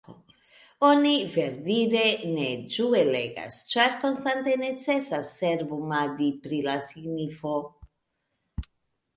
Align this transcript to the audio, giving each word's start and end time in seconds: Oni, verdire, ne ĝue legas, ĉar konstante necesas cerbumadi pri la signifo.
Oni, 0.85 1.09
verdire, 1.33 2.01
ne 2.37 2.47
ĝue 2.77 3.03
legas, 3.09 3.59
ĉar 3.73 3.93
konstante 4.05 4.55
necesas 4.63 5.31
cerbumadi 5.43 6.31
pri 6.47 6.63
la 6.71 6.77
signifo. 6.89 7.55